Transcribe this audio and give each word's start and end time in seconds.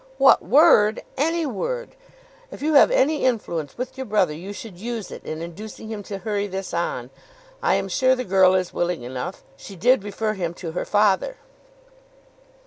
"What 0.17 0.41
word? 0.41 1.03
Any 1.15 1.45
word! 1.45 1.95
If 2.49 2.63
you 2.63 2.73
have 2.73 2.89
any 2.89 3.23
influence 3.23 3.77
with 3.77 3.97
your 3.99 4.05
brother 4.07 4.33
you 4.33 4.51
should 4.51 4.79
use 4.79 5.11
it 5.11 5.23
in 5.23 5.43
inducing 5.43 5.89
him 5.89 6.01
to 6.09 6.17
hurry 6.17 6.47
this 6.47 6.73
on. 6.73 7.11
I 7.61 7.75
am 7.75 7.87
sure 7.87 8.15
the 8.15 8.23
girl 8.25 8.55
is 8.55 8.73
willing 8.73 9.03
enough. 9.03 9.43
She 9.55 9.75
did 9.75 10.03
refer 10.03 10.33
him 10.33 10.55
to 10.55 10.71
her 10.71 10.85
father." 10.85 11.37